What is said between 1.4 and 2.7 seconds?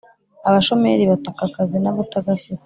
akazi nabagafite